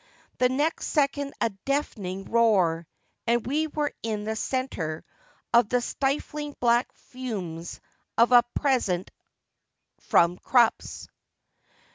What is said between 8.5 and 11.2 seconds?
present from Krupps.